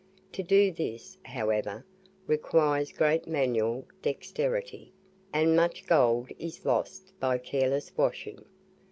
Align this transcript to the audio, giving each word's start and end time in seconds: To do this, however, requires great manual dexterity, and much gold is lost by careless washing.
To 0.31 0.41
do 0.41 0.71
this, 0.71 1.19
however, 1.25 1.85
requires 2.25 2.91
great 2.91 3.27
manual 3.27 3.85
dexterity, 4.01 4.93
and 5.31 5.55
much 5.55 5.85
gold 5.85 6.31
is 6.39 6.65
lost 6.65 7.13
by 7.19 7.37
careless 7.37 7.91
washing. 7.95 8.43